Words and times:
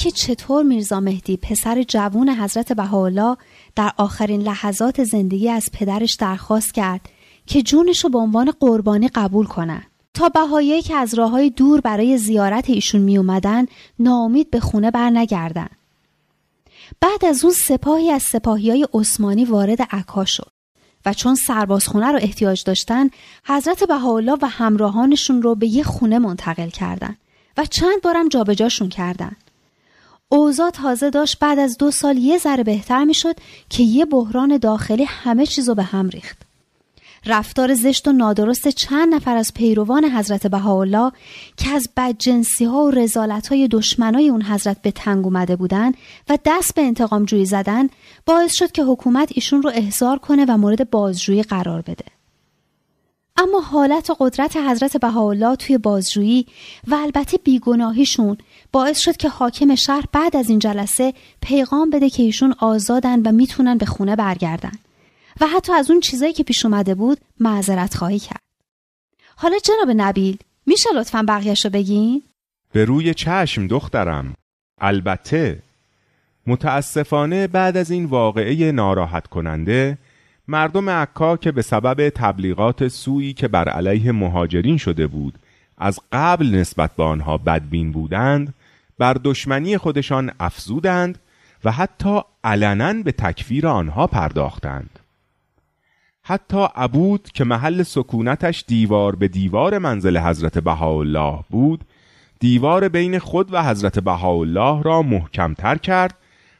دیدیم 0.00 0.12
که 0.12 0.34
چطور 0.34 0.62
میرزا 0.62 1.00
مهدی 1.00 1.36
پسر 1.36 1.82
جوون 1.82 2.28
حضرت 2.28 2.72
بهاءالله 2.72 3.36
در 3.76 3.92
آخرین 3.96 4.42
لحظات 4.42 5.04
زندگی 5.04 5.48
از 5.48 5.68
پدرش 5.72 6.14
درخواست 6.14 6.74
کرد 6.74 7.00
که 7.46 7.62
جونش 7.62 8.04
رو 8.04 8.10
به 8.10 8.18
عنوان 8.18 8.50
قربانی 8.60 9.08
قبول 9.08 9.46
کنن 9.46 9.82
تا 10.14 10.28
بهایی 10.28 10.82
که 10.82 10.94
از 10.94 11.14
راه 11.14 11.30
های 11.30 11.50
دور 11.50 11.80
برای 11.80 12.18
زیارت 12.18 12.70
ایشون 12.70 13.00
می 13.00 13.18
اومدن 13.18 13.66
ناامید 13.98 14.50
به 14.50 14.60
خونه 14.60 14.90
بر 14.90 15.10
نگردن. 15.10 15.68
بعد 17.00 17.24
از 17.24 17.44
اون 17.44 17.54
سپاهی 17.54 18.10
از 18.10 18.22
سپاهی 18.22 18.70
های 18.70 18.86
عثمانی 18.94 19.44
وارد 19.44 19.82
عکا 19.82 20.24
شد 20.24 20.50
و 21.06 21.14
چون 21.14 21.34
سربازخونه 21.34 22.12
رو 22.12 22.18
احتیاج 22.22 22.64
داشتن 22.64 23.10
حضرت 23.46 23.84
بهاءالله 23.84 24.38
و 24.42 24.46
همراهانشون 24.46 25.42
رو 25.42 25.54
به 25.54 25.66
یه 25.66 25.82
خونه 25.82 26.18
منتقل 26.18 26.68
کردند 26.68 27.18
و 27.56 27.64
چند 27.64 28.02
بارم 28.02 28.28
جابجاشون 28.28 28.88
کردن. 28.88 29.36
اوضاع 30.32 30.70
تازه 30.70 31.10
داشت 31.10 31.38
بعد 31.38 31.58
از 31.58 31.78
دو 31.78 31.90
سال 31.90 32.18
یه 32.18 32.38
ذره 32.38 32.64
بهتر 32.64 33.04
می‌شد 33.04 33.36
که 33.68 33.82
یه 33.82 34.04
بحران 34.04 34.58
داخلی 34.58 35.04
همه 35.04 35.46
چیزو 35.46 35.74
به 35.74 35.82
هم 35.82 36.08
ریخت. 36.08 36.38
رفتار 37.26 37.74
زشت 37.74 38.08
و 38.08 38.12
نادرست 38.12 38.68
چند 38.68 39.14
نفر 39.14 39.36
از 39.36 39.54
پیروان 39.54 40.04
حضرت 40.04 40.46
بهاءالله 40.46 41.12
که 41.56 41.70
از 41.70 41.88
بدجنسی 41.96 42.64
ها 42.64 42.84
و 42.84 42.90
رزالت 42.90 43.48
های 43.48 43.68
دشمنای 43.68 44.28
اون 44.28 44.42
حضرت 44.42 44.82
به 44.82 44.90
تنگ 44.90 45.24
اومده 45.24 45.56
بودن 45.56 45.92
و 46.28 46.38
دست 46.44 46.74
به 46.74 46.82
انتقام 46.82 47.24
جویی 47.24 47.46
زدن 47.46 47.88
باعث 48.26 48.54
شد 48.54 48.72
که 48.72 48.84
حکومت 48.84 49.32
ایشون 49.34 49.62
رو 49.62 49.70
احضار 49.74 50.18
کنه 50.18 50.44
و 50.48 50.56
مورد 50.56 50.90
بازجویی 50.90 51.42
قرار 51.42 51.80
بده. 51.80 52.19
اما 53.40 53.60
حالت 53.60 54.10
و 54.10 54.16
قدرت 54.20 54.56
حضرت 54.56 54.96
بهاءالله 54.96 55.56
توی 55.56 55.78
بازجویی 55.78 56.46
و 56.86 56.94
البته 56.94 57.38
بیگناهیشون 57.38 58.38
باعث 58.72 58.98
شد 58.98 59.16
که 59.16 59.28
حاکم 59.28 59.74
شهر 59.74 60.04
بعد 60.12 60.36
از 60.36 60.50
این 60.50 60.58
جلسه 60.58 61.14
پیغام 61.40 61.90
بده 61.90 62.10
که 62.10 62.22
ایشون 62.22 62.54
آزادن 62.58 63.22
و 63.22 63.32
می‌تونن 63.32 63.78
به 63.78 63.86
خونه 63.86 64.16
برگردن 64.16 64.72
و 65.40 65.46
حتی 65.46 65.72
از 65.72 65.90
اون 65.90 66.00
چیزایی 66.00 66.32
که 66.32 66.42
پیش 66.42 66.64
اومده 66.64 66.94
بود 66.94 67.18
معذرت 67.40 67.94
خواهی 67.94 68.18
کرد. 68.18 68.40
حالا 69.36 69.58
جناب 69.58 69.96
نبیل 69.96 70.38
میشه 70.66 70.90
لطفا 70.94 71.24
بقیهش 71.28 71.64
رو 71.64 71.70
بگین؟ 71.70 72.22
به 72.72 72.84
روی 72.84 73.14
چشم 73.14 73.66
دخترم 73.66 74.34
البته 74.80 75.62
متاسفانه 76.46 77.46
بعد 77.46 77.76
از 77.76 77.90
این 77.90 78.04
واقعه 78.04 78.72
ناراحت 78.72 79.26
کننده 79.26 79.98
مردم 80.50 80.90
عکا 80.90 81.36
که 81.36 81.52
به 81.52 81.62
سبب 81.62 82.08
تبلیغات 82.08 82.88
سویی 82.88 83.32
که 83.32 83.48
بر 83.48 83.68
علیه 83.68 84.12
مهاجرین 84.12 84.76
شده 84.76 85.06
بود 85.06 85.34
از 85.78 86.00
قبل 86.12 86.46
نسبت 86.46 86.90
به 86.96 87.02
آنها 87.02 87.38
بدبین 87.38 87.92
بودند 87.92 88.54
بر 88.98 89.16
دشمنی 89.24 89.78
خودشان 89.78 90.30
افزودند 90.40 91.18
و 91.64 91.72
حتی 91.72 92.20
علنا 92.44 92.92
به 92.92 93.12
تکفیر 93.12 93.66
آنها 93.66 94.06
پرداختند. 94.06 94.98
حتی 96.22 96.66
عبود 96.76 97.28
که 97.34 97.44
محل 97.44 97.82
سکونتش 97.82 98.64
دیوار 98.66 99.16
به 99.16 99.28
دیوار 99.28 99.78
منزل 99.78 100.18
حضرت 100.18 100.58
بهاءالله 100.58 101.38
بود 101.50 101.84
دیوار 102.40 102.88
بین 102.88 103.18
خود 103.18 103.52
و 103.52 103.64
حضرت 103.64 103.98
بهاءالله 103.98 104.82
را 104.82 105.02
محکمتر 105.02 105.76
کرد 105.76 106.14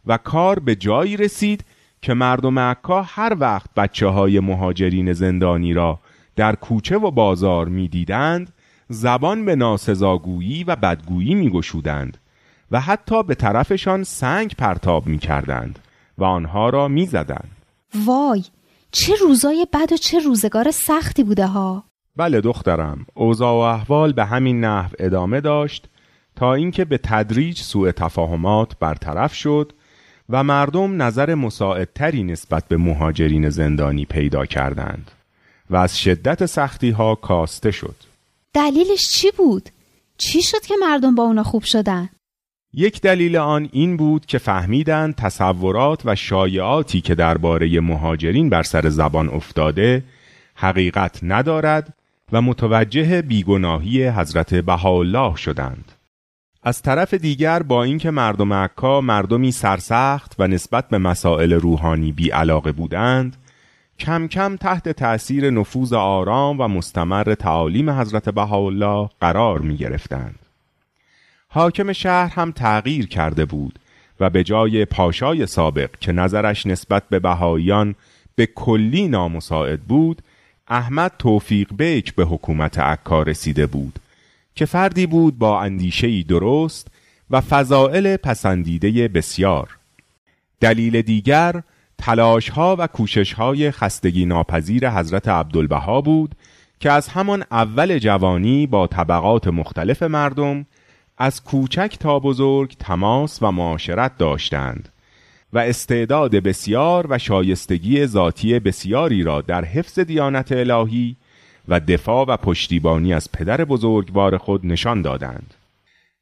و 0.07 0.17
کار 0.17 0.59
به 0.59 0.75
جایی 0.77 1.17
رسید 1.17 1.65
که 2.03 2.15
مردم 2.15 2.59
عکا 2.59 3.03
هر 3.03 3.37
وقت 3.41 3.75
بچه 3.77 4.07
های 4.07 4.41
مهاجرین 4.41 5.13
زندانی 5.13 5.75
را 5.75 5.99
در 6.37 6.55
کوچه 6.55 6.97
و 6.99 7.11
بازار 7.11 7.69
می‌دیدند 7.69 8.53
زبان 8.89 9.45
به 9.45 9.57
ناسزاگویی 9.57 10.65
و 10.65 10.77
بدگویی 10.77 11.35
میگشودند 11.35 12.19
و 12.71 12.81
حتی 12.81 13.23
به 13.23 13.35
طرفشان 13.35 14.05
سنگ 14.05 14.55
پرتاب 14.59 15.07
می‌کردند 15.07 15.79
و 16.19 16.25
آنها 16.25 16.71
را 16.71 16.89
می‌زدند. 16.89 17.57
وای 18.07 18.45
چه 18.93 19.15
روزای 19.21 19.67
بد 19.73 19.93
و 19.93 19.97
چه 19.97 20.19
روزگار 20.19 20.71
سختی 20.71 21.25
بوده 21.25 21.47
ها. 21.47 21.85
بله 22.17 22.41
دخترم 22.41 23.07
اوضاع 23.15 23.53
و 23.53 23.59
احوال 23.59 24.13
به 24.13 24.25
همین 24.25 24.65
نحو 24.65 24.91
ادامه 24.99 25.41
داشت 25.41 25.89
تا 26.37 26.55
اینکه 26.55 26.85
به 26.85 26.99
تدریج 26.99 27.59
سوء 27.59 27.93
تفاهمات 27.93 28.79
برطرف 28.79 29.35
شد 29.35 29.73
و 30.31 30.45
مردم 30.45 31.03
نظر 31.03 31.35
مساعدتری 31.35 32.23
نسبت 32.23 32.69
به 32.69 32.77
مهاجرین 32.77 33.51
زندانی 33.51 34.05
پیدا 34.05 34.47
کردند 34.47 35.11
و 35.71 35.77
از 35.77 35.99
شدت 36.01 36.47
سختی 36.47 36.91
ها 36.91 37.15
کاسته 37.15 37.71
شد 37.71 37.95
دلیلش 38.55 39.09
چی 39.09 39.31
بود؟ 39.39 39.69
چی 40.19 40.43
شد 40.43 40.61
که 40.67 40.75
مردم 40.81 41.15
با 41.15 41.23
اونا 41.23 41.43
خوب 41.43 41.63
شدن؟ 41.63 42.09
یک 42.75 43.01
دلیل 43.01 43.37
آن 43.37 43.69
این 43.73 43.97
بود 43.97 44.27
که 44.27 44.39
فهمیدند 44.39 45.15
تصورات 45.15 46.03
و 46.05 46.15
شایعاتی 46.15 47.01
که 47.01 47.15
درباره 47.15 47.81
مهاجرین 47.81 48.51
بر 48.51 48.63
سر 48.63 48.89
زبان 48.89 49.29
افتاده 49.29 50.05
حقیقت 50.55 51.19
ندارد 51.23 51.95
و 52.33 52.43
متوجه 52.43 53.23
بیگناهی 53.23 54.09
حضرت 54.09 54.55
بهاءالله 54.55 55.37
شدند. 55.37 55.93
از 56.63 56.83
طرف 56.83 57.15
دیگر 57.15 57.63
با 57.63 57.85
اینکه 57.85 58.11
مردم 58.11 58.53
عکا 58.53 59.01
مردمی 59.01 59.53
سرسخت 59.53 60.35
و 60.39 60.49
نسبت 60.49 60.89
به 60.89 60.99
مسائل 60.99 61.53
روحانی 61.53 62.13
بی 62.13 62.31
علاقه 62.31 62.73
بودند 62.73 63.37
کم 63.99 64.29
کم 64.29 64.57
تحت 64.57 64.89
تأثیر 64.89 65.51
نفوذ 65.51 65.93
آرام 65.93 66.61
و 66.61 66.69
مستمر 66.69 67.35
تعالیم 67.35 67.91
حضرت 67.91 68.29
بهاءالله 68.29 69.09
قرار 69.21 69.59
می 69.59 69.77
گرفتند. 69.77 70.39
حاکم 71.49 71.93
شهر 71.93 72.33
هم 72.35 72.53
تغییر 72.53 73.09
کرده 73.09 73.45
بود 73.45 73.79
و 74.21 74.31
به 74.31 74.45
جای 74.45 74.85
پاشای 74.85 75.47
سابق 75.47 75.91
که 76.01 76.13
نظرش 76.13 76.67
نسبت 76.67 77.03
به 77.09 77.19
بهاییان 77.19 77.95
به 78.35 78.47
کلی 78.47 79.09
نامساعد 79.09 79.81
بود 79.81 80.23
احمد 80.69 81.13
توفیق 81.19 81.69
بیک 81.77 82.15
به 82.15 82.25
حکومت 82.25 82.79
عکا 82.79 83.23
رسیده 83.23 83.67
بود 83.67 83.99
که 84.61 84.67
فردی 84.67 85.07
بود 85.07 85.39
با 85.39 85.61
اندیشهی 85.61 86.25
درست 86.25 86.89
و 87.31 87.41
فضائل 87.41 88.17
پسندیده 88.17 89.09
بسیار. 89.09 89.79
دلیل 90.61 91.03
دیگر 91.03 91.63
تلاش 91.99 92.49
ها 92.49 92.77
و 92.79 92.87
کوشش 92.87 93.33
های 93.33 93.71
خستگی 93.71 94.27
ناپذیر 94.27 94.91
حضرت 94.91 95.29
عبدالبها 95.29 96.01
بود 96.01 96.35
که 96.81 96.91
از 96.91 97.09
همان 97.09 97.45
اول 97.51 97.99
جوانی 97.99 98.67
با 98.67 98.87
طبقات 98.87 99.49
مختلف 99.49 100.03
مردم 100.03 100.67
از 101.19 101.45
کوچک 101.45 101.97
تا 102.01 102.19
بزرگ 102.19 102.77
تماس 102.79 103.43
و 103.43 103.51
معاشرت 103.51 104.19
داشتند 104.19 104.89
و 105.53 105.59
استعداد 105.59 106.37
بسیار 106.37 107.07
و 107.11 107.19
شایستگی 107.19 108.07
ذاتی 108.07 108.59
بسیاری 108.59 109.23
را 109.23 109.41
در 109.41 109.65
حفظ 109.65 109.99
دیانت 109.99 110.53
الهی 110.53 111.17
و 111.69 111.81
دفاع 111.81 112.27
و 112.29 112.37
پشتیبانی 112.37 113.15
از 113.15 113.33
پدر 113.33 113.65
بزرگوار 113.65 114.37
خود 114.37 114.67
نشان 114.67 115.03
دادند. 115.03 115.55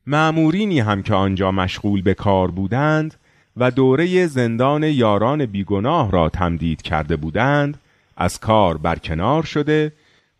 معمورینی 0.06 0.80
هم 0.80 1.02
که 1.02 1.14
آنجا 1.14 1.50
مشغول 1.50 2.02
به 2.02 2.14
کار 2.14 2.50
بودند 2.50 3.14
و 3.56 3.70
دوره 3.70 4.26
زندان 4.26 4.82
یاران 4.82 5.46
بیگناه 5.46 6.10
را 6.10 6.28
تمدید 6.28 6.82
کرده 6.82 7.16
بودند 7.16 7.78
از 8.16 8.40
کار 8.40 8.76
برکنار 8.76 9.42
شده 9.42 9.92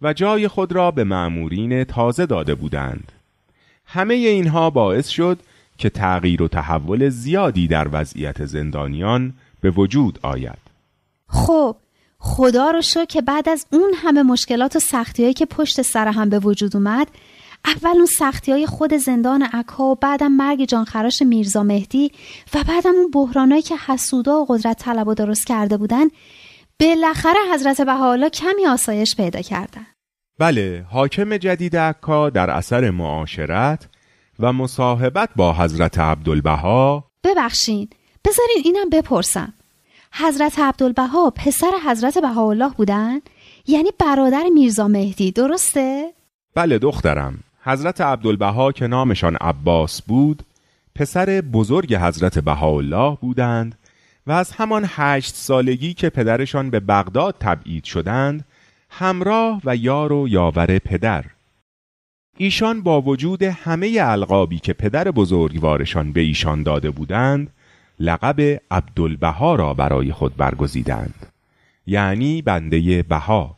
و 0.03 0.13
جای 0.13 0.49
خود 0.49 0.73
را 0.73 0.91
به 0.91 1.05
معمورین 1.05 1.85
تازه 1.85 2.27
داده 2.27 2.55
بودند. 2.55 3.13
همه 3.87 4.15
اینها 4.15 4.71
باعث 4.71 5.09
شد 5.09 5.39
که 5.79 5.91
تغییر 5.91 6.43
و 6.43 6.49
تحول 6.49 7.09
زیادی 7.09 7.69
در 7.69 7.89
وضعیت 7.93 8.45
زندانیان 8.47 9.33
به 9.61 9.71
وجود 9.71 10.19
آید. 10.23 10.59
خب 11.29 11.77
خدا 12.21 12.71
رو 12.71 12.83
شو 12.83 13.05
که 13.05 13.23
بعد 13.23 13.49
از 13.49 13.67
اون 13.73 13.93
همه 13.97 14.23
مشکلات 14.23 14.77
و 14.77 14.79
سختیایی 14.79 15.35
که 15.35 15.47
پشت 15.47 15.83
سر 15.83 16.09
هم 16.09 16.29
به 16.29 16.39
وجود 16.39 16.77
اومد 16.77 17.09
اول 17.65 17.97
اون 17.97 18.07
سختی 18.07 18.53
های 18.53 18.67
خود 18.67 18.95
زندان 18.95 19.43
عکا 19.43 19.85
و 19.85 19.95
بعدم 19.95 20.33
مرگ 20.33 20.65
جانخراش 20.65 21.23
میرزا 21.23 21.63
مهدی 21.63 22.13
و 22.55 22.65
بعدم 22.69 22.95
اون 22.95 23.11
بحرانایی 23.11 23.63
که 23.63 23.77
حسودا 23.87 24.41
و 24.41 24.47
قدرت 24.49 24.79
طلب 24.79 25.15
درست 25.15 25.47
کرده 25.47 25.77
بودن 25.77 26.05
بالاخره 26.81 27.39
حضرت 27.55 27.81
بهاءالله 27.81 28.31
کمی 28.31 28.67
آسایش 28.67 29.17
پیدا 29.17 29.41
کردن. 29.41 29.87
بله 30.39 30.87
حاکم 30.91 31.37
جدید 31.37 31.77
عکا 31.77 32.31
در 32.31 32.51
اثر 32.51 32.91
معاشرت 32.91 33.89
و 34.39 34.53
مصاحبت 34.53 35.31
با 35.37 35.53
حضرت 35.53 35.99
عبدالبها. 35.99 37.11
ببخشین 37.25 37.89
بذارین 38.25 38.63
اینم 38.65 38.89
بپرسم. 38.91 39.55
حضرت 40.13 40.59
عبدالبها 40.59 41.31
پسر 41.31 41.71
حضرت 41.87 42.19
بهاءالله 42.19 42.71
بودن؟ 42.77 43.21
یعنی 43.67 43.91
برادر 43.99 44.45
میرزا 44.55 44.89
مهدی 44.89 45.33
درسته؟ 45.33 46.13
بله 46.55 46.79
دخترم. 46.79 47.39
حضرت 47.63 48.01
عبدالبها 48.01 48.73
که 48.73 48.87
نامشان 48.87 49.37
عباس 49.37 50.03
بود 50.03 50.43
پسر 50.95 51.41
بزرگ 51.41 51.95
حضرت 51.95 52.39
بهاءالله 52.39 53.19
بودند 53.21 53.79
و 54.27 54.33
از 54.33 54.53
همان 54.53 54.85
هشت 54.89 55.35
سالگی 55.35 55.95
که 55.95 56.11
پدرشان 56.11 56.71
به 56.71 56.81
بغداد 56.81 57.37
تبعید 57.41 57.85
شدند 57.85 58.45
همراه 58.91 59.61
و 59.65 59.77
یار 59.77 60.13
و 60.13 60.29
یاور 60.29 60.79
پدر. 60.79 61.25
ایشان 62.37 62.83
با 62.83 63.01
وجود 63.01 63.43
همه 63.43 63.99
القابی 64.01 64.59
که 64.59 64.73
پدر 64.73 65.11
بزرگوارشان 65.11 66.13
به 66.13 66.21
ایشان 66.21 66.63
داده 66.63 66.91
بودند 66.91 67.51
لقب 68.01 68.61
عبدالبها 68.71 69.55
را 69.55 69.75
برای 69.75 70.13
خود 70.13 70.37
برگزیدند. 70.37 71.27
یعنی 71.87 72.43
بنده 72.43 73.03
بها. 73.03 73.57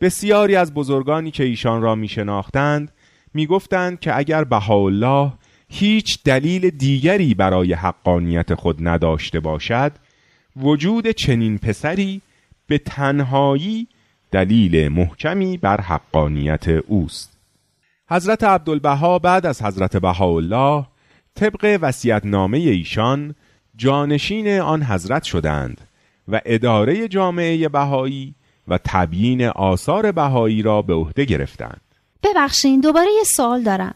بسیاری 0.00 0.56
از 0.56 0.74
بزرگانی 0.74 1.30
که 1.30 1.44
ایشان 1.44 1.82
را 1.82 1.94
می 1.94 2.08
شناختند 2.08 2.92
می 3.34 3.46
گفتند 3.46 4.00
که 4.00 4.18
اگر 4.18 4.44
بهاءالله 4.44 5.32
هیچ 5.68 6.22
دلیل 6.24 6.70
دیگری 6.70 7.34
برای 7.34 7.72
حقانیت 7.72 8.54
خود 8.54 8.88
نداشته 8.88 9.40
باشد 9.40 9.92
وجود 10.56 11.10
چنین 11.10 11.58
پسری 11.58 12.20
به 12.66 12.78
تنهایی 12.78 13.86
دلیل 14.30 14.88
محکمی 14.88 15.56
بر 15.56 15.80
حقانیت 15.80 16.68
اوست. 16.68 17.36
حضرت 18.10 18.44
عبدالبها 18.44 19.18
بعد 19.18 19.46
از 19.46 19.62
حضرت 19.62 19.96
بهاءالله 19.96 20.86
طبق 21.34 21.78
وصیت‌نامه 21.80 22.58
ایشان 22.58 23.34
جانشین 23.76 24.60
آن 24.60 24.82
حضرت 24.82 25.22
شدند 25.22 25.80
و 26.28 26.40
اداره 26.44 27.08
جامعه 27.08 27.68
بهایی 27.68 28.34
و 28.68 28.78
تبیین 28.84 29.44
آثار 29.44 30.12
بهایی 30.12 30.62
را 30.62 30.82
به 30.82 30.94
عهده 30.94 31.24
گرفتند. 31.24 31.80
ببخشین 32.22 32.80
دوباره 32.80 33.08
یه 33.18 33.24
سوال 33.24 33.62
دارم. 33.62 33.94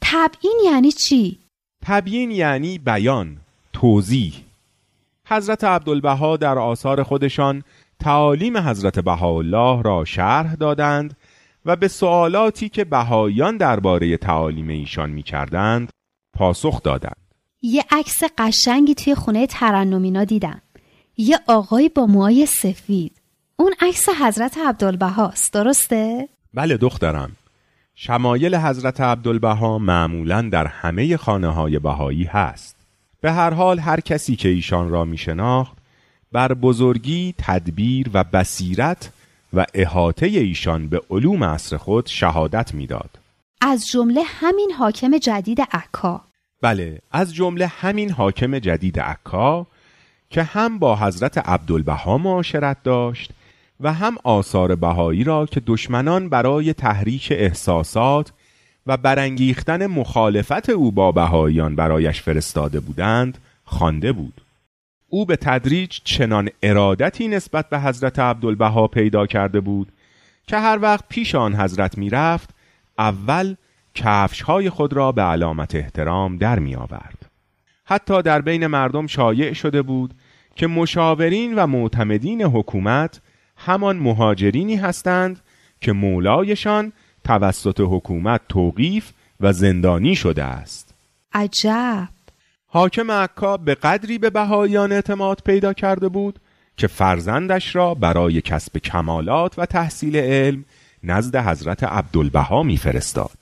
تبیین 0.00 0.60
یعنی 0.64 0.92
چی؟ 0.92 1.38
تبیین 1.82 2.30
یعنی 2.30 2.78
بیان 2.78 3.36
توضیح. 3.72 4.34
حضرت 5.26 5.64
عبدالبها 5.64 6.36
در 6.36 6.58
آثار 6.58 7.02
خودشان 7.02 7.62
تعالیم 8.00 8.56
حضرت 8.56 8.98
بهاءالله 8.98 9.82
را 9.82 10.04
شرح 10.04 10.54
دادند 10.54 11.16
و 11.66 11.76
به 11.76 11.88
سوالاتی 11.88 12.68
که 12.68 12.84
بهاییان 12.84 13.56
درباره 13.56 14.16
تعالیم 14.16 14.68
ایشان 14.68 15.10
می 15.10 15.22
کردند 15.22 15.90
پاسخ 16.32 16.82
دادند. 16.82 17.16
یه 17.62 17.84
عکس 17.90 18.22
قشنگی 18.38 18.94
توی 18.94 19.14
خونه 19.14 19.46
ترنمینا 19.46 20.24
دیدم. 20.24 20.62
یه 21.16 21.38
آقای 21.46 21.88
با 21.88 22.06
موهای 22.06 22.46
سفید. 22.46 23.12
اون 23.56 23.74
عکس 23.80 24.08
حضرت 24.08 24.58
عبدالبهاست 24.58 25.52
درسته؟ 25.52 26.28
بله 26.54 26.76
دخترم. 26.76 27.32
شمایل 27.94 28.54
حضرت 28.54 29.00
عبدالبها 29.00 29.78
معمولا 29.78 30.42
در 30.42 30.66
همه 30.66 31.16
خانه 31.16 31.48
های 31.48 31.78
بهایی 31.78 32.24
هست. 32.24 32.76
به 33.20 33.32
هر 33.32 33.50
حال 33.50 33.78
هر 33.78 34.00
کسی 34.00 34.36
که 34.36 34.48
ایشان 34.48 34.88
را 34.88 35.04
می 35.04 35.18
شناخت 35.18 35.72
بر 36.32 36.54
بزرگی 36.54 37.34
تدبیر 37.38 38.10
و 38.14 38.24
بصیرت 38.24 39.10
و 39.52 39.66
احاطه 39.74 40.26
ایشان 40.26 40.88
به 40.88 41.02
علوم 41.10 41.44
عصر 41.44 41.76
خود 41.76 42.06
شهادت 42.06 42.74
می‌داد. 42.74 43.18
از 43.64 43.88
جمله 43.88 44.22
همین 44.22 44.72
حاکم 44.72 45.18
جدید 45.18 45.60
عکا. 45.60 46.20
بله 46.62 46.98
از 47.12 47.34
جمله 47.34 47.66
همین 47.66 48.10
حاکم 48.10 48.58
جدید 48.58 49.00
عکا 49.00 49.66
که 50.30 50.42
هم 50.42 50.78
با 50.78 50.96
حضرت 50.96 51.38
عبدالبها 51.38 52.18
معاشرت 52.18 52.76
داشت 52.84 53.30
و 53.80 53.92
هم 53.92 54.16
آثار 54.24 54.74
بهایی 54.74 55.24
را 55.24 55.46
که 55.46 55.62
دشمنان 55.66 56.28
برای 56.28 56.72
تحریک 56.72 57.28
احساسات 57.30 58.32
و 58.86 58.96
برانگیختن 58.96 59.86
مخالفت 59.86 60.70
او 60.70 60.92
با 60.92 61.12
بهاییان 61.12 61.76
برایش 61.76 62.22
فرستاده 62.22 62.80
بودند 62.80 63.38
خوانده 63.64 64.12
بود. 64.12 64.40
او 65.08 65.26
به 65.26 65.36
تدریج 65.36 65.98
چنان 66.04 66.48
ارادتی 66.62 67.28
نسبت 67.28 67.68
به 67.68 67.80
حضرت 67.80 68.18
عبدالبها 68.18 68.86
پیدا 68.86 69.26
کرده 69.26 69.60
بود 69.60 69.92
که 70.46 70.56
هر 70.58 70.78
وقت 70.82 71.04
پیش 71.08 71.34
آن 71.34 71.54
حضرت 71.54 71.98
می‌رفت 71.98 72.51
اول 73.02 73.54
کفش 73.94 74.42
های 74.42 74.70
خود 74.70 74.92
را 74.92 75.12
به 75.12 75.22
علامت 75.22 75.74
احترام 75.74 76.36
در 76.36 76.58
می 76.58 76.74
آورد. 76.74 77.30
حتی 77.84 78.22
در 78.22 78.40
بین 78.40 78.66
مردم 78.66 79.06
شایع 79.06 79.52
شده 79.52 79.82
بود 79.82 80.14
که 80.56 80.66
مشاورین 80.66 81.54
و 81.54 81.66
معتمدین 81.66 82.42
حکومت 82.42 83.20
همان 83.56 83.96
مهاجرینی 83.96 84.76
هستند 84.76 85.40
که 85.80 85.92
مولایشان 85.92 86.92
توسط 87.24 87.80
حکومت 87.80 88.40
توقیف 88.48 89.12
و 89.40 89.52
زندانی 89.52 90.14
شده 90.14 90.44
است 90.44 90.94
عجب 91.32 92.08
حاکم 92.66 93.10
عکا 93.10 93.56
به 93.56 93.74
قدری 93.74 94.18
به 94.18 94.30
بهاییان 94.30 94.92
اعتماد 94.92 95.42
پیدا 95.44 95.72
کرده 95.72 96.08
بود 96.08 96.38
که 96.76 96.86
فرزندش 96.86 97.76
را 97.76 97.94
برای 97.94 98.40
کسب 98.40 98.78
کمالات 98.78 99.58
و 99.58 99.66
تحصیل 99.66 100.16
علم 100.16 100.64
نزد 101.04 101.36
حضرت 101.36 101.84
عبدالبها 101.84 102.62
میفرستاد 102.62 103.38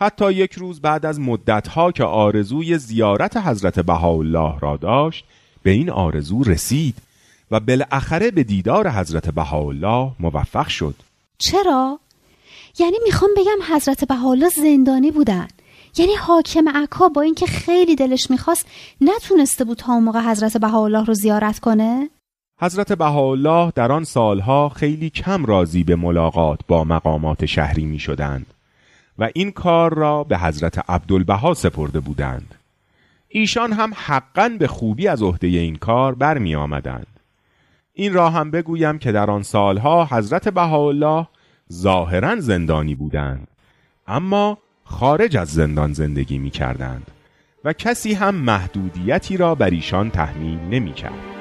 حتی 0.00 0.32
یک 0.32 0.52
روز 0.52 0.80
بعد 0.80 1.06
از 1.06 1.20
مدتها 1.20 1.92
که 1.92 2.04
آرزوی 2.04 2.78
زیارت 2.78 3.36
حضرت 3.36 3.80
بهاءالله 3.80 4.58
را 4.60 4.76
داشت 4.76 5.24
به 5.62 5.70
این 5.70 5.90
آرزو 5.90 6.42
رسید 6.42 6.94
و 7.50 7.60
بالاخره 7.60 8.30
به 8.30 8.44
دیدار 8.44 8.90
حضرت 8.90 9.30
بهاءالله 9.30 10.10
موفق 10.20 10.68
شد 10.68 10.94
چرا؟ 11.38 11.98
یعنی 12.78 12.96
می‌خوام 13.04 13.30
بگم 13.36 13.74
حضرت 13.74 14.04
بهاءالله 14.04 14.48
زندانی 14.48 15.10
بودن 15.10 15.48
یعنی 15.96 16.14
حاکم 16.14 16.68
عکا 16.68 17.08
با 17.08 17.22
اینکه 17.22 17.46
خیلی 17.46 17.96
دلش 17.96 18.30
می‌خواست 18.30 18.66
نتونسته 19.00 19.64
بود 19.64 19.78
تا 19.78 19.92
اون 19.92 20.04
موقع 20.04 20.20
حضرت 20.20 20.56
بهاءالله 20.56 21.04
رو 21.04 21.14
زیارت 21.14 21.58
کنه؟ 21.58 22.10
حضرت 22.62 22.92
بهاءالله 22.92 23.72
در 23.74 23.92
آن 23.92 24.04
سالها 24.04 24.68
خیلی 24.68 25.10
کم 25.10 25.44
راضی 25.44 25.84
به 25.84 25.96
ملاقات 25.96 26.60
با 26.68 26.84
مقامات 26.84 27.46
شهری 27.46 27.84
می 27.84 27.98
شدند 27.98 28.46
و 29.18 29.28
این 29.34 29.50
کار 29.50 29.94
را 29.94 30.24
به 30.24 30.38
حضرت 30.38 30.90
عبدالبها 30.90 31.54
سپرده 31.54 32.00
بودند 32.00 32.54
ایشان 33.28 33.72
هم 33.72 33.92
حقا 33.96 34.48
به 34.58 34.66
خوبی 34.66 35.08
از 35.08 35.22
عهده 35.22 35.46
این 35.46 35.76
کار 35.76 36.14
برمی 36.14 36.54
آمدند 36.54 37.06
این 37.92 38.12
را 38.12 38.30
هم 38.30 38.50
بگویم 38.50 38.98
که 38.98 39.12
در 39.12 39.30
آن 39.30 39.42
سالها 39.42 40.08
حضرت 40.10 40.48
بهاءالله 40.48 41.26
ظاهرا 41.72 42.40
زندانی 42.40 42.94
بودند 42.94 43.48
اما 44.06 44.58
خارج 44.84 45.36
از 45.36 45.48
زندان 45.48 45.92
زندگی 45.92 46.38
می 46.38 46.50
کردند 46.50 47.10
و 47.64 47.72
کسی 47.72 48.14
هم 48.14 48.34
محدودیتی 48.34 49.36
را 49.36 49.54
بر 49.54 49.70
ایشان 49.70 50.10
تحمیل 50.10 50.58
نمی 50.58 50.92
کرد. 50.92 51.31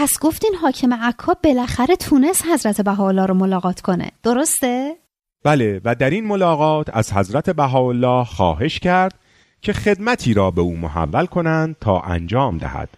پس 0.00 0.18
گفتین 0.20 0.54
حاکم 0.62 0.94
عکا 0.94 1.36
بالاخره 1.44 1.96
تونست 1.96 2.44
حضرت 2.46 2.80
بهاءالله 2.80 3.26
رو 3.26 3.34
ملاقات 3.34 3.80
کنه. 3.80 4.10
درسته؟ 4.22 4.96
بله 5.44 5.80
و 5.84 5.94
در 5.94 6.10
این 6.10 6.26
ملاقات 6.26 6.96
از 6.96 7.12
حضرت 7.12 7.50
بهاءالله 7.50 8.24
خواهش 8.24 8.78
کرد 8.78 9.14
که 9.62 9.72
خدمتی 9.72 10.34
را 10.34 10.50
به 10.50 10.60
او 10.60 10.76
محول 10.76 11.26
کنند 11.26 11.76
تا 11.80 12.00
انجام 12.00 12.58
دهد. 12.58 12.88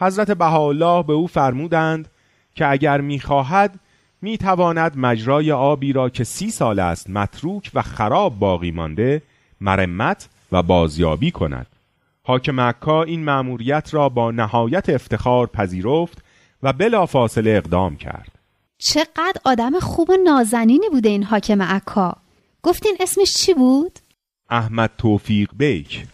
حضرت 0.00 0.30
بهاءالله 0.30 1.02
به 1.02 1.12
او 1.12 1.26
فرمودند 1.26 2.08
که 2.54 2.70
اگر 2.70 3.00
می‌خواهد 3.00 3.74
می‌تواند 4.22 4.98
مجرای 4.98 5.52
آبی 5.52 5.92
را 5.92 6.08
که 6.08 6.24
سی 6.24 6.50
سال 6.50 6.78
است 6.78 7.10
متروک 7.10 7.70
و 7.74 7.82
خراب 7.82 8.38
باقی 8.38 8.70
مانده 8.70 9.22
مرمت 9.60 10.28
و 10.52 10.62
بازیابی 10.62 11.30
کند. 11.30 11.66
حاکم 12.26 12.68
مکه 12.68 12.88
این 12.88 13.24
مأموریت 13.24 13.94
را 13.94 14.08
با 14.08 14.30
نهایت 14.30 14.88
افتخار 14.88 15.46
پذیرفت 15.46 16.18
و 16.62 16.72
بلافاصله 16.72 17.50
اقدام 17.50 17.96
کرد 17.96 18.38
چقدر 18.78 19.40
آدم 19.44 19.80
خوب 19.80 20.10
و 20.10 20.16
نازنینی 20.24 20.88
بوده 20.88 21.08
این 21.08 21.22
حاکم 21.22 21.62
عکا 21.62 22.16
گفتین 22.62 22.96
اسمش 23.00 23.34
چی 23.34 23.54
بود؟ 23.54 23.98
احمد 24.50 24.90
توفیق 24.98 25.50
بیک 25.56 26.06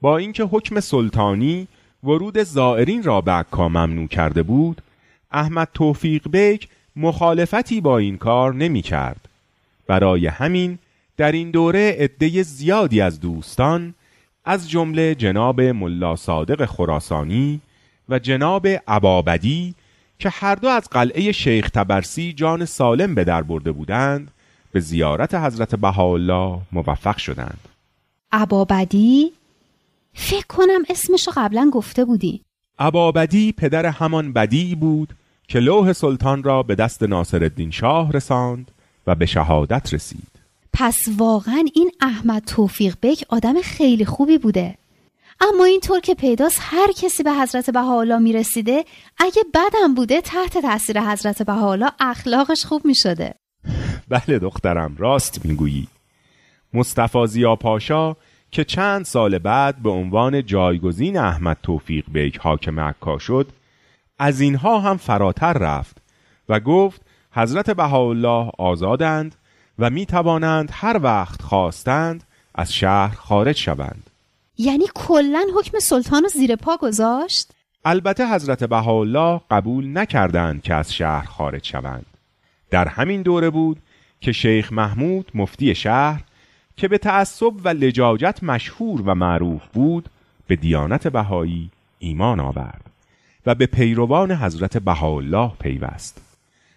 با 0.00 0.16
اینکه 0.16 0.42
حکم 0.42 0.80
سلطانی 0.80 1.68
ورود 2.04 2.42
زائرین 2.42 3.02
را 3.02 3.20
به 3.20 3.32
عکا 3.32 3.68
ممنوع 3.68 4.08
کرده 4.08 4.42
بود 4.42 4.82
احمد 5.30 5.68
توفیق 5.74 6.28
بیک 6.28 6.68
مخالفتی 6.96 7.80
با 7.80 7.98
این 7.98 8.18
کار 8.18 8.54
نمی 8.54 8.82
کرد. 8.82 9.28
برای 9.86 10.26
همین 10.26 10.78
در 11.16 11.32
این 11.32 11.50
دوره 11.50 11.96
عده 11.98 12.42
زیادی 12.42 13.00
از 13.00 13.20
دوستان 13.20 13.94
از 14.46 14.70
جمله 14.70 15.14
جناب 15.14 15.60
ملا 15.60 16.16
صادق 16.16 16.64
خراسانی 16.64 17.60
و 18.08 18.18
جناب 18.18 18.66
عبابدی 18.66 19.74
که 20.18 20.28
هر 20.28 20.54
دو 20.54 20.68
از 20.68 20.88
قلعه 20.90 21.32
شیخ 21.32 21.70
تبرسی 21.70 22.32
جان 22.32 22.64
سالم 22.64 23.14
به 23.14 23.24
در 23.24 23.42
برده 23.42 23.72
بودند 23.72 24.30
به 24.72 24.80
زیارت 24.80 25.34
حضرت 25.34 25.74
بهاءالله 25.74 26.58
موفق 26.72 27.16
شدند. 27.16 27.60
عبابدی 28.32 29.32
فکر 30.14 30.46
کنم 30.46 30.82
اسمشو 30.88 31.30
قبلا 31.36 31.70
گفته 31.72 32.04
بودی. 32.04 32.40
عبابدی 32.78 33.52
پدر 33.52 33.86
همان 33.86 34.32
بدی 34.32 34.74
بود 34.74 35.14
که 35.48 35.58
لوح 35.58 35.92
سلطان 35.92 36.42
را 36.42 36.62
به 36.62 36.74
دست 36.74 37.02
ناصرالدین 37.02 37.70
شاه 37.70 38.12
رساند 38.12 38.70
و 39.06 39.14
به 39.14 39.26
شهادت 39.26 39.94
رسید. 39.94 40.35
پس 40.78 40.98
واقعا 41.16 41.64
این 41.74 41.90
احمد 42.00 42.42
توفیق 42.44 42.96
بک 43.02 43.24
آدم 43.28 43.62
خیلی 43.62 44.04
خوبی 44.04 44.38
بوده. 44.38 44.78
اما 45.40 45.64
اینطور 45.64 46.00
که 46.00 46.14
پیداست 46.14 46.58
هر 46.62 46.92
کسی 46.92 47.22
به 47.22 47.32
حضرت 47.32 47.70
بهاءالله 47.70 48.18
می‌رسیده 48.18 48.84
اگه 49.18 49.42
بدم 49.54 49.94
بوده 49.94 50.20
تحت 50.20 50.58
تاثیر 50.58 51.00
حضرت 51.00 51.42
بهاءالله 51.42 51.90
اخلاقش 52.00 52.64
خوب 52.64 52.84
می‌شده. 52.84 53.34
بله 54.08 54.38
دخترم 54.38 54.96
راست 54.98 55.46
می‌گویی. 55.46 55.88
مصطفی 56.74 57.26
زیا 57.26 57.56
پاشا 57.56 58.16
که 58.50 58.64
چند 58.64 59.04
سال 59.04 59.38
بعد 59.38 59.82
به 59.82 59.90
عنوان 59.90 60.46
جایگزین 60.46 61.18
احمد 61.18 61.56
توفیق 61.62 62.04
بیک 62.08 62.38
حاکم 62.38 62.80
عکا 62.80 63.18
شد 63.18 63.48
از 64.18 64.40
اینها 64.40 64.80
هم 64.80 64.96
فراتر 64.96 65.52
رفت 65.52 65.96
و 66.48 66.60
گفت 66.60 67.00
حضرت 67.32 67.70
بهاءالله 67.70 68.50
آزادند 68.58 69.34
و 69.78 69.90
می 69.90 70.06
توانند 70.06 70.68
هر 70.72 71.00
وقت 71.02 71.42
خواستند 71.42 72.24
از 72.54 72.74
شهر 72.74 73.14
خارج 73.14 73.56
شوند. 73.56 74.10
یعنی 74.58 74.84
کلا 74.94 75.46
حکم 75.58 75.78
سلطان 75.78 76.22
رو 76.22 76.28
زیر 76.28 76.56
پا 76.56 76.76
گذاشت؟ 76.76 77.50
البته 77.84 78.26
حضرت 78.34 78.64
بهاءالله 78.64 79.40
قبول 79.50 79.98
نکردند 79.98 80.62
که 80.62 80.74
از 80.74 80.94
شهر 80.94 81.26
خارج 81.26 81.64
شوند. 81.64 82.06
در 82.70 82.88
همین 82.88 83.22
دوره 83.22 83.50
بود 83.50 83.78
که 84.20 84.32
شیخ 84.32 84.72
محمود 84.72 85.30
مفتی 85.34 85.74
شهر 85.74 86.22
که 86.76 86.88
به 86.88 86.98
تعصب 86.98 87.52
و 87.64 87.68
لجاجت 87.68 88.42
مشهور 88.42 89.02
و 89.06 89.14
معروف 89.14 89.62
بود 89.72 90.08
به 90.46 90.56
دیانت 90.56 91.08
بهایی 91.08 91.70
ایمان 91.98 92.40
آورد 92.40 92.84
و 93.46 93.54
به 93.54 93.66
پیروان 93.66 94.32
حضرت 94.32 94.78
بهاءالله 94.78 95.50
پیوست. 95.60 96.25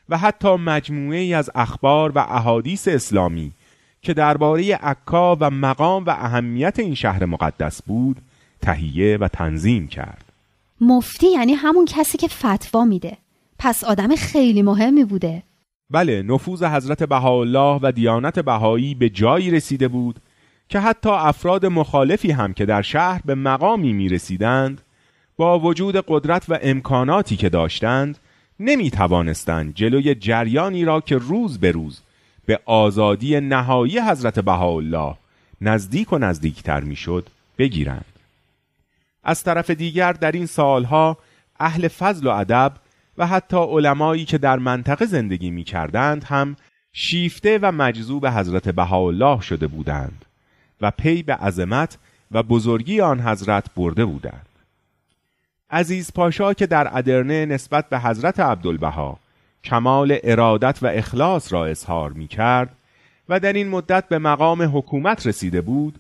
و 0.10 0.18
حتی 0.18 0.56
مجموعه 0.56 1.20
ای 1.20 1.34
از 1.34 1.50
اخبار 1.56 2.12
و 2.12 2.20
احادیث 2.20 2.88
اسلامی 2.88 3.52
که 4.02 4.14
درباره 4.14 4.76
عکا 4.76 5.38
و 5.40 5.50
مقام 5.50 6.06
و 6.06 6.10
اهمیت 6.10 6.80
این 6.80 6.96
شهر 6.96 7.26
مقدس 7.26 7.82
بود 7.82 8.18
تهیه 8.62 9.18
و 9.18 9.28
تنظیم 9.28 9.88
کرد. 9.88 10.26
مفتی 10.82 11.32
یعنی 11.32 11.54
همون 11.54 11.86
کسی 11.86 12.18
که 12.18 12.28
فتوا 12.28 12.86
میده. 12.86 13.18
پس 13.60 13.84
آدم 13.84 14.16
خیلی 14.16 14.62
مهمی 14.62 15.04
بوده. 15.04 15.44
بله 15.90 16.22
نفوذ 16.22 16.64
حضرت 16.64 17.04
بهاءالله 17.04 17.80
و 17.84 17.92
دیانت 17.92 18.40
بهایی 18.40 18.96
به 18.96 19.10
جایی 19.10 19.52
رسیده 19.52 19.88
بود 19.88 20.20
که 20.70 20.80
حتی 20.80 21.10
افراد 21.10 21.66
مخالفی 21.66 22.32
هم 22.32 22.54
که 22.54 22.66
در 22.66 22.82
شهر 22.82 23.22
به 23.26 23.36
مقامی 23.36 23.94
می 23.94 24.10
رسیدند 24.10 24.82
با 25.38 25.60
وجود 25.60 26.04
قدرت 26.08 26.46
و 26.50 26.60
امکاناتی 26.62 27.36
که 27.36 27.50
داشتند 27.50 28.18
نمی 28.60 28.92
توانستند 28.92 29.74
جلوی 29.74 30.16
جریانی 30.16 30.86
را 30.86 31.02
که 31.02 31.18
روز 31.18 31.60
به 31.60 31.72
روز 31.72 32.02
به 32.46 32.60
آزادی 32.66 33.40
نهایی 33.40 34.00
حضرت 34.00 34.40
بهاءالله 34.40 35.16
نزدیک 35.62 36.14
و 36.14 36.18
نزدیکتر 36.18 36.80
می‌شد 36.80 37.30
بگیرند. 37.58 38.06
از 39.24 39.44
طرف 39.44 39.70
دیگر 39.70 40.14
در 40.14 40.32
این 40.32 40.46
سالها 40.46 41.18
اهل 41.60 41.88
فضل 41.88 42.28
و 42.28 42.30
ادب 42.30 42.74
و 43.18 43.28
حتی 43.28 43.58
علمایی 43.58 44.26
که 44.26 44.38
در 44.38 44.58
منطقه 44.58 45.06
زندگی 45.06 45.52
می 45.52 45.64
کردند 45.64 46.24
هم 46.24 46.56
شیفته 46.94 47.60
و 47.62 47.72
مجذوب 47.72 48.28
حضرت 48.28 48.70
بهاءالله 48.70 49.42
شده 49.42 49.68
بودند 49.68 50.26
و 50.82 50.92
پی 50.92 51.24
به 51.24 51.36
عظمت 51.36 51.98
و 52.32 52.44
بزرگی 52.44 53.02
آن 53.02 53.20
حضرت 53.20 53.66
برده 53.76 54.06
بودند. 54.06 54.49
عزیز 55.72 56.14
پاشا 56.14 56.54
که 56.54 56.68
در 56.68 56.98
ادرنه 56.98 57.46
نسبت 57.46 57.90
به 57.90 58.00
حضرت 58.00 58.40
عبدالبها 58.40 59.20
کمال 59.64 60.18
ارادت 60.24 60.80
و 60.82 60.88
اخلاص 60.88 61.54
را 61.54 61.66
اظهار 61.66 62.14
می 62.14 62.28
کرد 62.28 62.76
و 63.30 63.40
در 63.40 63.54
این 63.54 63.70
مدت 63.70 64.08
به 64.08 64.20
مقام 64.20 64.78
حکومت 64.78 65.28
رسیده 65.28 65.62
بود 65.62 66.00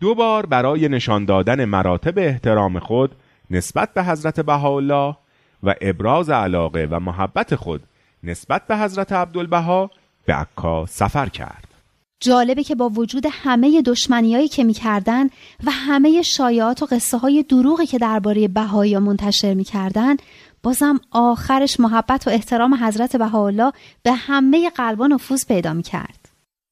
دو 0.00 0.14
بار 0.14 0.46
برای 0.46 0.88
نشان 0.88 1.24
دادن 1.24 1.64
مراتب 1.64 2.18
احترام 2.18 2.78
خود 2.78 3.16
نسبت 3.50 3.94
به 3.94 4.04
حضرت 4.04 4.40
بهاءالله 4.40 5.16
و 5.62 5.74
ابراز 5.80 6.30
علاقه 6.30 6.88
و 6.90 7.00
محبت 7.00 7.54
خود 7.54 7.82
نسبت 8.22 8.66
به 8.66 8.76
حضرت 8.76 9.12
عبدالبها 9.12 9.90
به 10.26 10.34
عکا 10.34 10.86
سفر 10.86 11.28
کرد. 11.28 11.75
جالبه 12.20 12.64
که 12.64 12.74
با 12.74 12.88
وجود 12.88 13.26
همه 13.30 13.82
دشمنیایی 13.82 14.48
که 14.48 14.64
می‌کردن 14.64 15.26
و 15.64 15.70
همه 15.70 16.22
شایعات 16.22 16.82
و 16.82 16.86
قصه 16.86 17.18
های 17.18 17.42
دروغی 17.42 17.86
که 17.86 17.98
درباره 17.98 18.48
بهایی 18.48 18.98
منتشر 18.98 19.54
می‌کردن 19.54 20.16
بازم 20.62 21.00
آخرش 21.10 21.80
محبت 21.80 22.26
و 22.26 22.30
احترام 22.30 22.74
حضرت 22.74 23.16
بهاءالله 23.16 23.72
به 24.02 24.12
همه 24.12 24.70
قلبا 24.70 25.06
نفوذ 25.06 25.46
پیدا 25.46 25.72
می‌کرد. 25.72 26.28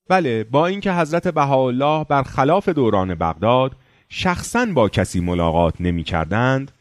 بله 0.08 0.44
با 0.44 0.66
اینکه 0.66 0.92
حضرت 0.92 1.28
بهاءالله 1.28 2.04
برخلاف 2.04 2.68
دوران 2.68 3.14
بغداد 3.14 3.72
شخصا 4.08 4.66
با 4.66 4.88
کسی 4.88 5.20
ملاقات 5.20 5.74
نمی‌کردند 5.80 6.72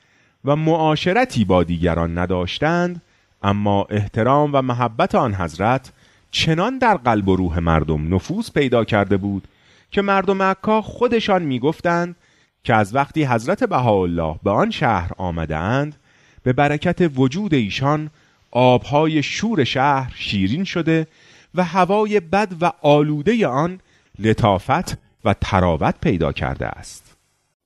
و 0.46 0.56
معاشرتی 0.56 1.46
با 1.46 1.64
دیگران 1.64 2.18
نداشتند 2.18 3.02
اما 3.42 3.88
احترام 3.90 4.50
و 4.54 4.62
محبت 4.62 5.16
آن 5.16 5.34
حضرت 5.34 5.92
چنان 6.34 6.78
در 6.78 6.98
قلب 6.98 7.30
و 7.30 7.36
روح 7.36 7.60
مردم 7.60 8.16
نفوذ 8.16 8.52
پیدا 8.52 8.84
کرده 8.84 9.18
بود 9.18 9.48
که 9.92 10.02
مردم 10.02 10.50
مکه 10.50 10.82
خودشان 10.82 11.42
می‌گفتند 11.42 12.16
که 12.64 12.76
از 12.76 12.96
وقتی 12.96 13.24
حضرت 13.24 13.64
بهاءالله 13.64 14.36
به 14.44 14.50
آن 14.50 14.72
شهر 14.72 15.12
آمدهاند 15.18 15.96
به 16.44 16.54
برکت 16.54 17.12
وجود 17.16 17.54
ایشان 17.54 18.10
آبهای 18.52 19.24
شور 19.24 19.64
شهر 19.64 20.14
شیرین 20.16 20.64
شده 20.64 21.08
و 21.56 21.64
هوای 21.64 22.20
بد 22.20 22.52
و 22.62 22.72
آلوده 22.82 23.48
آن 23.48 23.80
لطافت 24.20 24.98
و 25.26 25.36
تراوت 25.42 25.96
پیدا 26.02 26.32
کرده 26.32 26.68
است. 26.68 27.16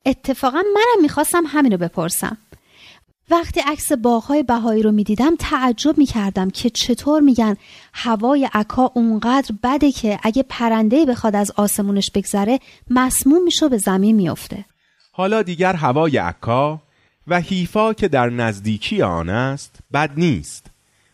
اتفاقا 0.06 0.62
منم 0.76 1.02
می‌خواستم 1.02 1.44
همینو 1.48 1.78
بپرسم. 1.78 2.38
وقتی 3.32 3.60
عکس 3.60 3.92
باغهای 3.92 4.44
بهایی 4.44 4.84
رو 4.84 4.92
می‌دیدم 4.92 5.36
تعجب 5.40 5.98
می‌کردم 5.98 6.50
که 6.50 6.70
چطور 6.70 7.22
میگن 7.22 7.56
هوای 7.94 8.50
عکا 8.54 8.92
اونقدر 8.94 9.56
بده 9.64 9.92
که 9.92 10.20
اگه 10.24 10.44
پرنده 10.50 11.06
بخواد 11.06 11.36
از 11.36 11.52
آسمونش 11.56 12.12
بگذره 12.12 12.60
مسموم 12.90 13.44
میشه 13.44 13.70
به 13.70 13.78
زمین 13.78 14.16
میافته. 14.16 14.66
حالا 15.12 15.42
دیگر 15.42 15.74
هوای 15.74 16.18
عکا 16.18 16.82
و 17.28 17.40
حیفا 17.42 17.94
که 17.94 18.08
در 18.08 18.30
نزدیکی 18.30 19.02
آن 19.02 19.30
است 19.30 19.80
بد 19.94 20.12
نیست. 20.18 20.66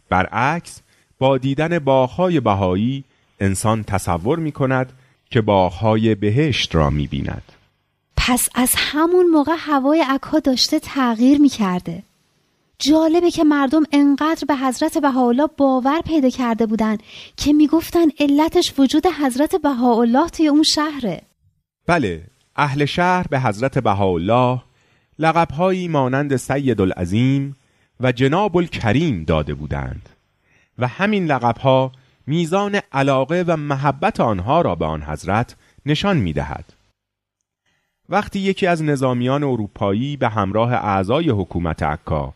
برعکس 0.10 0.82
با 1.20 1.38
دیدن 1.38 1.80
باغهای 1.80 2.40
بهایی 2.40 3.04
انسان 3.40 3.84
تصور 3.84 4.40
می 4.40 4.52
کند 4.52 4.94
که 5.30 5.42
باغهای 5.42 6.16
بهشت 6.16 6.76
را 6.76 6.90
می 6.90 7.08
پس 8.28 8.50
از 8.56 8.74
همون 8.78 9.30
موقع 9.30 9.56
هوای 9.58 10.06
عکا 10.10 10.40
داشته 10.40 10.80
تغییر 10.80 11.42
می 11.42 11.50
کرده 11.50 12.04
جالبه 12.80 13.32
که 13.32 13.44
مردم 13.44 13.84
انقدر 13.92 14.46
به 14.48 14.56
حضرت 14.56 14.98
بهاءالله 14.98 15.48
باور 15.58 16.02
پیدا 16.02 16.30
کرده 16.30 16.66
بودن 16.66 16.98
که 17.38 17.54
می‌گفتن 17.54 18.06
علتش 18.20 18.74
وجود 18.78 19.06
حضرت 19.06 19.56
بهاءالله 19.56 20.30
توی 20.30 20.48
اون 20.48 20.64
شهره 20.64 21.22
بله 21.88 22.24
اهل 22.56 22.86
شهر 22.86 23.28
به 23.28 23.40
حضرت 23.40 23.80
بهاءالله 23.80 24.62
لقبهایی 25.20 25.88
مانند 25.88 26.36
سید 26.36 26.82
العظیم 26.82 27.56
و 28.00 28.12
جناب 28.12 28.58
الکریم 28.58 29.24
داده 29.24 29.54
بودند 29.54 30.10
و 30.80 30.88
همین 30.88 31.26
لقبها 31.26 31.92
میزان 32.28 32.80
علاقه 32.92 33.44
و 33.48 33.58
محبت 33.58 34.20
آنها 34.20 34.62
را 34.62 34.76
به 34.76 34.86
آن 34.86 35.04
حضرت 35.04 35.56
نشان 35.86 36.18
می 36.18 36.34
دهد. 36.34 36.66
وقتی 38.10 38.40
یکی 38.40 38.68
از 38.68 38.84
نظامیان 38.84 39.44
اروپایی 39.44 40.18
به 40.18 40.30
همراه 40.30 40.74
اعضای 40.74 41.30
حکومت 41.30 41.84
عکا 41.84 42.34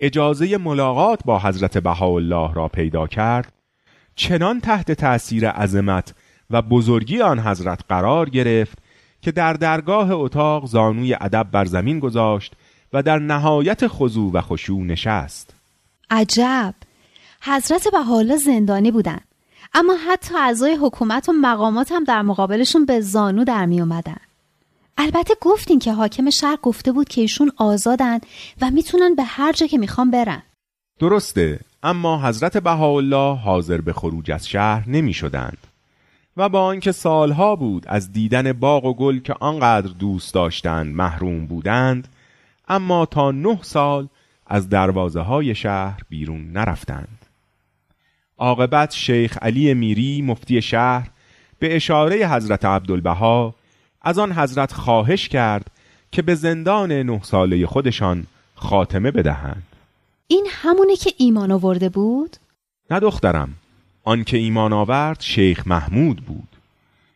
اجازه 0.00 0.56
ملاقات 0.56 1.20
با 1.24 1.38
حضرت 1.38 1.78
بهاءالله 1.78 2.54
را 2.54 2.68
پیدا 2.68 3.06
کرد 3.06 3.52
چنان 4.16 4.60
تحت 4.60 4.92
تأثیر 4.92 5.48
عظمت 5.48 6.14
و 6.50 6.62
بزرگی 6.62 7.20
آن 7.20 7.38
حضرت 7.38 7.80
قرار 7.88 8.30
گرفت 8.30 8.78
که 9.22 9.32
در 9.32 9.52
درگاه 9.52 10.10
اتاق 10.10 10.66
زانوی 10.66 11.14
ادب 11.14 11.46
بر 11.52 11.64
زمین 11.64 11.98
گذاشت 11.98 12.52
و 12.92 13.02
در 13.02 13.18
نهایت 13.18 13.86
خضوع 13.86 14.32
و 14.32 14.40
خشوع 14.40 14.82
نشست 14.82 15.54
عجب 16.10 16.74
حضرت 17.42 17.88
بهاءالله 17.92 18.36
زندانی 18.36 18.90
بودند 18.90 19.24
اما 19.74 19.94
حتی 20.08 20.34
اعضای 20.36 20.74
حکومت 20.74 21.28
و 21.28 21.32
مقامات 21.32 21.92
هم 21.92 22.04
در 22.04 22.22
مقابلشون 22.22 22.86
به 22.86 23.00
زانو 23.00 23.44
در 23.44 23.66
می 23.66 23.80
اومدن. 23.80 24.20
البته 24.98 25.34
گفتین 25.40 25.78
که 25.78 25.92
حاکم 25.92 26.30
شهر 26.30 26.56
گفته 26.62 26.92
بود 26.92 27.08
که 27.08 27.20
ایشون 27.20 27.52
آزادن 27.56 28.18
و 28.60 28.70
می‌تونن 28.70 29.14
به 29.14 29.22
هر 29.22 29.52
جا 29.52 29.66
که 29.66 29.78
می‌خوان 29.78 30.10
برن. 30.10 30.42
درسته 30.98 31.60
اما 31.82 32.28
حضرت 32.28 32.56
بهاءالله 32.56 33.38
حاضر 33.38 33.80
به 33.80 33.92
خروج 33.92 34.30
از 34.30 34.48
شهر 34.48 34.88
نمی 34.88 35.12
شدند 35.12 35.58
و 36.36 36.48
با 36.48 36.64
آنکه 36.64 36.92
سالها 36.92 37.56
بود 37.56 37.84
از 37.88 38.12
دیدن 38.12 38.52
باغ 38.52 38.84
و 38.84 38.94
گل 38.94 39.18
که 39.18 39.34
آنقدر 39.40 39.92
دوست 39.92 40.34
داشتند 40.34 40.94
محروم 40.94 41.46
بودند 41.46 42.08
اما 42.68 43.06
تا 43.06 43.30
نه 43.30 43.58
سال 43.62 44.08
از 44.46 44.68
دروازه 44.68 45.20
های 45.20 45.54
شهر 45.54 46.00
بیرون 46.08 46.52
نرفتند. 46.52 47.18
عاقبت 48.38 48.92
شیخ 48.92 49.38
علی 49.42 49.74
میری 49.74 50.22
مفتی 50.22 50.62
شهر 50.62 51.08
به 51.58 51.76
اشاره 51.76 52.28
حضرت 52.28 52.64
عبدالبها 52.64 53.54
از 54.02 54.18
آن 54.18 54.32
حضرت 54.32 54.72
خواهش 54.72 55.28
کرد 55.28 55.66
که 56.12 56.22
به 56.22 56.34
زندان 56.34 56.92
نه 56.92 57.20
ساله 57.22 57.66
خودشان 57.66 58.26
خاتمه 58.54 59.10
بدهند. 59.10 59.62
این 60.26 60.46
همونه 60.50 60.96
که 60.96 61.12
ایمان 61.18 61.52
آورده 61.52 61.88
بود؟ 61.88 62.36
نه 62.90 63.00
دخترم 63.00 63.54
آن 64.04 64.24
که 64.24 64.36
ایمان 64.36 64.72
آورد 64.72 65.20
شیخ 65.20 65.66
محمود 65.66 66.16
بود. 66.16 66.48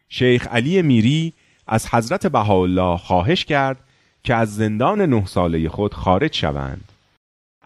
شیخ 0.08 0.46
علی 0.46 0.82
میری 0.82 1.32
از 1.66 1.94
حضرت 1.94 2.26
بهاءالله 2.26 2.96
خواهش 2.96 3.44
کرد 3.44 3.76
که 4.24 4.34
از 4.34 4.54
زندان 4.54 5.00
نه 5.02 5.26
ساله 5.26 5.68
خود 5.68 5.94
خارج 5.94 6.34
شوند. 6.34 6.92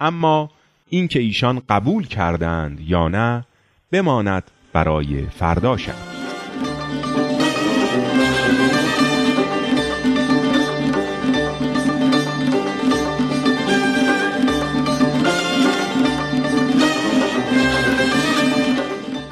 اما 0.00 0.50
اینکه 0.88 1.20
ایشان 1.20 1.62
قبول 1.68 2.06
کردند 2.06 2.80
یا 2.80 3.08
نه 3.08 3.44
بماند 3.90 4.50
برای 4.72 5.26
فردا 5.26 5.76
شد 5.76 6.19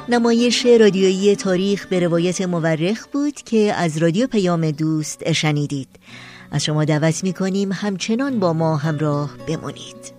نمایش 0.09 0.65
رادیویی 0.65 1.35
تاریخ 1.35 1.87
به 1.87 1.99
روایت 1.99 2.41
مورخ 2.41 3.07
بود 3.13 3.33
که 3.33 3.73
از 3.73 3.97
رادیو 3.97 4.27
پیام 4.27 4.71
دوست 4.71 5.31
شنیدید. 5.31 5.89
از 6.51 6.63
شما 6.63 6.85
دعوت 6.85 7.23
می 7.23 7.33
کنیم 7.33 7.71
همچنان 7.71 8.39
با 8.39 8.53
ما 8.53 8.77
همراه 8.77 9.37
بمانید 9.47 10.18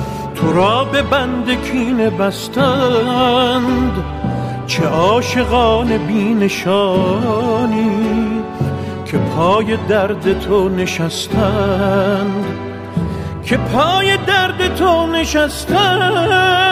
تو 0.35 0.53
را 0.53 0.83
به 0.83 1.01
بند 1.01 1.63
کینه 1.63 2.09
بستند. 2.09 4.03
چه 4.67 4.85
عاشقان 4.85 5.97
بینشانی 5.97 7.91
که 9.05 9.17
پای 9.17 9.77
درد 9.89 10.39
تو 10.39 10.69
نشستند. 10.69 12.45
که 13.43 13.57
پای 13.57 14.17
درد 14.17 14.75
تو 14.75 15.07
نشستند. 15.07 16.70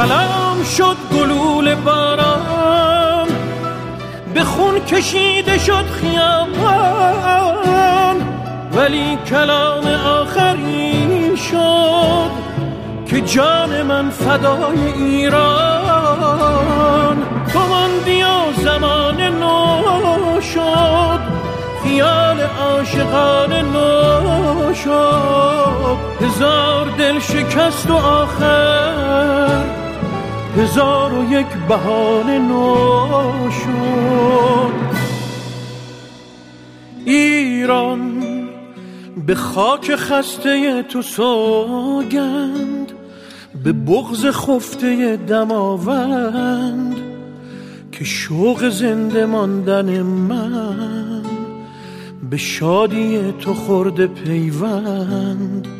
کلام 0.00 0.64
شد 0.64 0.96
گلول 1.12 1.74
باران 1.74 3.28
به 4.34 4.44
خون 4.44 4.84
کشیده 4.84 5.58
شد 5.58 5.84
خیابان. 6.00 7.36
ولی 8.72 9.18
کلام 9.26 9.86
آخری 9.86 11.36
شد 11.36 12.30
که 13.10 13.20
جان 13.20 13.82
من 13.82 14.10
فدای 14.10 14.92
ایران. 14.96 15.56
تو 17.52 17.58
ماندی 17.58 18.22
و 18.22 18.52
زمان 18.56 19.20
نو 19.22 20.40
شد 20.40 21.20
خیال 21.84 22.40
عاشقان 22.40 23.52
نو 23.52 24.74
شد. 24.74 25.96
هزار 26.20 26.86
دل 26.98 27.18
شکست 27.18 27.90
و 27.90 27.94
آخر 27.94 29.79
هزار 30.56 31.14
و 31.14 31.32
یک 31.32 31.46
بهانه 31.68 32.38
نو 32.38 33.50
شد 33.50 34.90
ایران 37.04 38.20
به 39.26 39.34
خاک 39.34 39.94
خسته 39.96 40.82
تو 40.82 41.02
سوگند 41.02 42.92
به 43.64 43.72
بغز 43.72 44.26
خفته 44.26 45.16
دماوند 45.16 46.96
که 47.92 48.04
شوق 48.04 48.68
زنده 48.68 49.26
ماندن 49.26 50.02
من 50.02 51.22
به 52.30 52.36
شادی 52.36 53.34
تو 53.40 53.54
خورده 53.54 54.06
پیوند. 54.06 55.79